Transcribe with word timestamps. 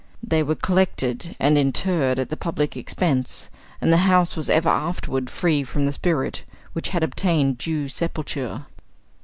They 0.23 0.41
were 0.41 0.55
collected 0.55 1.35
and 1.39 1.59
interred 1.59 2.17
at 2.17 2.29
the 2.29 2.35
public 2.35 2.75
expense, 2.75 3.51
and 3.79 3.93
the 3.93 3.97
house 4.09 4.35
was 4.35 4.49
ever 4.49 4.67
afterward 4.67 5.29
free 5.29 5.63
from 5.63 5.85
the 5.85 5.93
spirit, 5.93 6.43
which 6.73 6.89
had 6.89 7.03
obtained 7.03 7.59
due 7.59 7.87
sepulture. 7.87 8.65